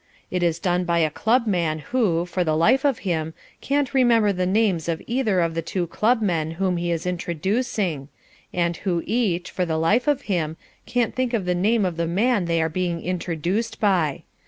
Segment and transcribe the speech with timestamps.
[0.31, 4.33] It is done by a club man who, for the life of him, can't remember
[4.33, 8.07] the names of either of the two club men whom he is introducing,
[8.51, 12.07] and who each, for the life of him, can't think of the name of the
[12.07, 14.23] man they are being introduced by.